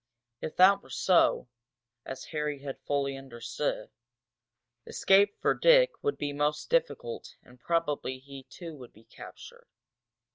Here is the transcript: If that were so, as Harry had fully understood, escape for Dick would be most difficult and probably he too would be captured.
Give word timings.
If 0.41 0.55
that 0.55 0.81
were 0.81 0.89
so, 0.89 1.47
as 2.05 2.23
Harry 2.33 2.63
had 2.63 2.79
fully 2.87 3.15
understood, 3.15 3.91
escape 4.87 5.39
for 5.39 5.53
Dick 5.53 5.91
would 6.01 6.17
be 6.17 6.33
most 6.33 6.71
difficult 6.71 7.35
and 7.43 7.59
probably 7.59 8.17
he 8.17 8.41
too 8.49 8.75
would 8.77 8.93
be 8.93 9.03
captured. 9.03 9.67